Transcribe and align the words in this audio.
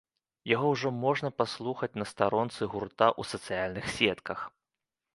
Яго 0.51 0.71
ўжо 0.75 0.91
можна 1.03 1.29
паслухаць 1.41 1.91
на 2.03 2.09
старонцы 2.13 2.61
гурта 2.75 3.13
ў 3.19 3.37
сацыяльных 3.37 3.97
сетках. 4.01 4.39